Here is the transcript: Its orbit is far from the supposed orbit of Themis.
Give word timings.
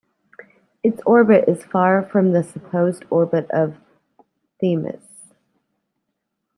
Its 0.81 0.99
orbit 1.05 1.47
is 1.47 1.63
far 1.63 2.01
from 2.01 2.31
the 2.31 2.41
supposed 2.43 3.05
orbit 3.11 3.47
of 3.51 3.75
Themis. 4.59 5.35